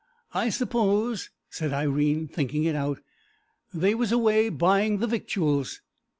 "I 0.33 0.49
suppose," 0.49 1.29
said 1.51 1.73
Irene, 1.73 2.27
thinking 2.27 2.63
it 2.63 2.73
out, 2.73 3.01
"they 3.71 3.93
was 3.93 4.11
away 4.11 4.49
buying 4.49 4.97
the 4.97 5.05
victuals." 5.05 5.79